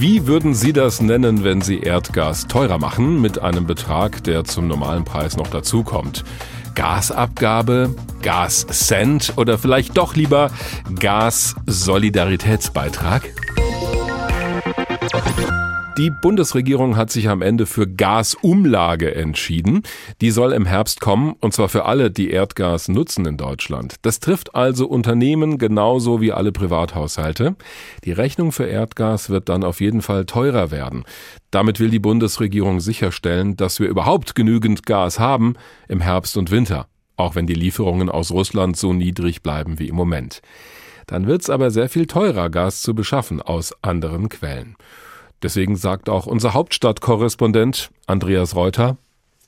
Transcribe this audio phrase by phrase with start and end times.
[0.00, 4.66] Wie würden Sie das nennen, wenn Sie Erdgas teurer machen, mit einem Betrag, der zum
[4.66, 6.24] normalen Preis noch dazukommt?
[6.74, 10.50] Gasabgabe, Gas-Cent oder vielleicht doch lieber
[10.98, 13.28] Gas-Solidaritätsbeitrag?
[16.00, 19.82] Die Bundesregierung hat sich am Ende für Gasumlage entschieden.
[20.22, 23.96] Die soll im Herbst kommen, und zwar für alle, die Erdgas nutzen in Deutschland.
[24.00, 27.54] Das trifft also Unternehmen genauso wie alle Privathaushalte.
[28.04, 31.04] Die Rechnung für Erdgas wird dann auf jeden Fall teurer werden.
[31.50, 35.52] Damit will die Bundesregierung sicherstellen, dass wir überhaupt genügend Gas haben
[35.86, 36.86] im Herbst und Winter,
[37.18, 40.40] auch wenn die Lieferungen aus Russland so niedrig bleiben wie im Moment.
[41.06, 44.76] Dann wird es aber sehr viel teurer, Gas zu beschaffen aus anderen Quellen.
[45.42, 48.98] Deswegen sagt auch unser Hauptstadtkorrespondent Andreas Reuter,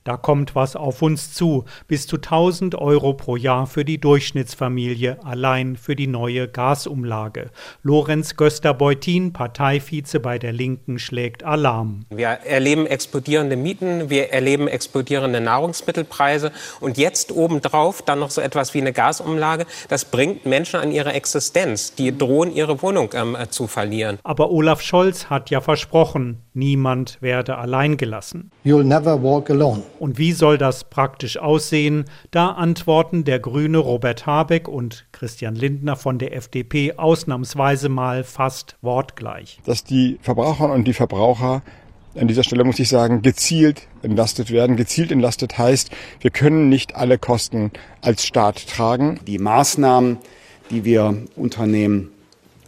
[0.05, 1.65] da kommt was auf uns zu.
[1.87, 7.51] Bis zu 1000 Euro pro Jahr für die Durchschnittsfamilie, allein für die neue Gasumlage.
[7.83, 12.05] Lorenz Göster-Beutin, Parteivize bei der Linken, schlägt Alarm.
[12.11, 18.75] Wir erleben explodierende Mieten, wir erleben explodierende Nahrungsmittelpreise und jetzt obendrauf dann noch so etwas
[18.75, 19.67] wie eine Gasumlage.
[19.89, 21.95] Das bringt Menschen an ihre Existenz.
[21.95, 24.19] Die drohen, ihre Wohnung ähm, zu verlieren.
[24.25, 28.51] Aber Olaf Scholz hat ja versprochen, niemand werde allein gelassen.
[28.65, 29.83] You'll never walk alone.
[29.99, 32.05] Und wie soll das praktisch aussehen?
[32.31, 38.77] Da antworten der Grüne Robert Habeck und Christian Lindner von der FDP ausnahmsweise mal fast
[38.83, 39.61] wortgleich.
[39.65, 41.63] Dass die Verbraucherinnen und die Verbraucher
[42.15, 44.77] an dieser Stelle muss ich sagen, gezielt entlastet werden.
[44.77, 47.71] Gezielt entlastet heißt, wir können nicht alle Kosten
[48.03, 49.21] als Staat tragen.
[49.27, 50.19] Die Maßnahmen,
[50.71, 52.11] die wir unternehmen,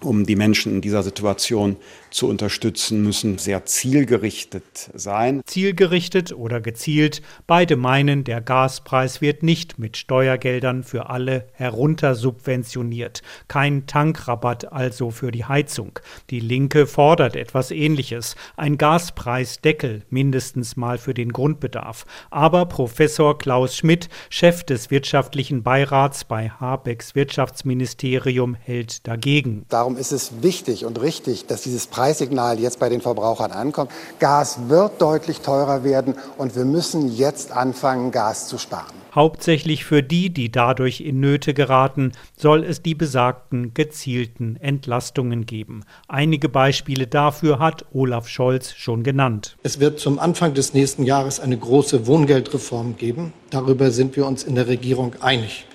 [0.04, 1.76] um die Menschen in dieser Situation
[2.10, 5.42] zu unterstützen, müssen sehr zielgerichtet sein.
[5.44, 13.22] Zielgerichtet oder gezielt, beide meinen, der Gaspreis wird nicht mit Steuergeldern für alle heruntersubventioniert.
[13.48, 15.98] Kein Tankrabatt also für die Heizung.
[16.30, 22.06] Die Linke fordert etwas Ähnliches, ein Gaspreisdeckel mindestens mal für den Grundbedarf.
[22.30, 29.64] Aber Professor Klaus Schmidt, Chef des wirtschaftlichen Beirats bei Habecks Wirtschaftsministerium, hält dagegen.
[29.68, 33.90] Darum ist es wichtig und richtig, dass dieses Preis Preissignal jetzt bei den Verbrauchern ankommt.
[34.20, 38.94] Gas wird deutlich teurer werden und wir müssen jetzt anfangen, Gas zu sparen.
[39.14, 45.84] Hauptsächlich für die, die dadurch in Nöte geraten, soll es die besagten gezielten Entlastungen geben.
[46.06, 49.56] Einige Beispiele dafür hat Olaf Scholz schon genannt.
[49.62, 53.32] Es wird zum Anfang des nächsten Jahres eine große Wohngeldreform geben.
[53.50, 55.66] Darüber sind wir uns in der Regierung einig.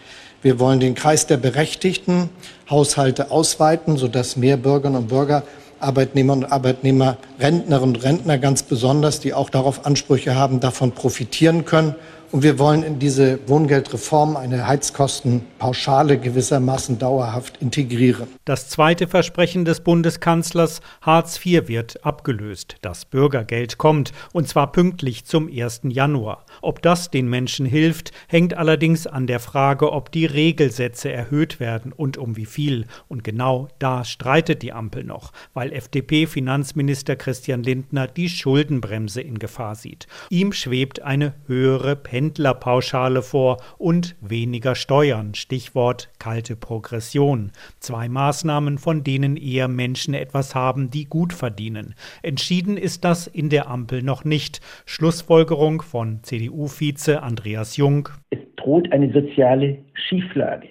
[0.42, 2.30] Wir wollen den Kreis der berechtigten
[2.70, 5.44] Haushalte ausweiten, sodass mehr Bürgerinnen und Bürger
[5.80, 11.66] Arbeitnehmer und Arbeitnehmer, Rentnerinnen und Rentner ganz besonders, die auch darauf Ansprüche haben, davon profitieren
[11.66, 11.96] können.
[12.32, 18.28] Und wir wollen in diese Wohngeldreform eine Heizkostenpauschale gewissermaßen dauerhaft integrieren.
[18.46, 22.76] Das zweite Versprechen des Bundeskanzlers, Hartz IV wird abgelöst.
[22.84, 25.82] Das Bürgergeld kommt, und zwar pünktlich zum 1.
[25.86, 26.46] Januar.
[26.62, 31.92] Ob das den Menschen hilft, hängt allerdings an der Frage, ob die Regelsätze erhöht werden
[31.92, 32.86] und um wie viel.
[33.08, 39.74] Und genau da streitet die Ampel noch, weil FDP-Finanzminister Christian Lindner die Schuldenbremse in Gefahr
[39.74, 40.06] sieht.
[40.30, 47.52] Ihm schwebt eine höhere Pension Pendlerpauschale vor und weniger Steuern, Stichwort kalte Progression.
[47.80, 51.96] Zwei Maßnahmen, von denen eher Menschen etwas haben, die gut verdienen.
[52.22, 54.60] Entschieden ist das in der Ampel noch nicht.
[54.86, 58.10] Schlussfolgerung von CDU-Vize Andreas Jung.
[58.32, 60.68] Es droht eine soziale Schieflage,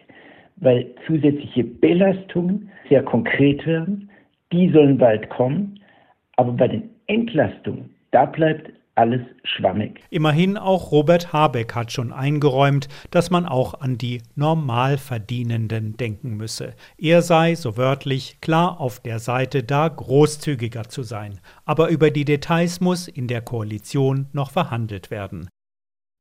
[0.56, 4.10] weil zusätzliche Belastungen sehr konkret werden.
[4.52, 5.80] Die sollen bald kommen.
[6.36, 10.00] Aber bei den Entlastungen, da bleibt alles schwammig.
[10.10, 16.74] Immerhin auch Robert Habeck hat schon eingeräumt, dass man auch an die Normalverdienenden denken müsse.
[16.98, 21.38] Er sei, so wörtlich, klar auf der Seite da, großzügiger zu sein.
[21.64, 25.48] Aber über die Details muss in der Koalition noch verhandelt werden.